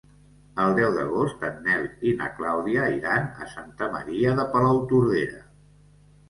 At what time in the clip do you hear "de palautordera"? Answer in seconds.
4.41-5.45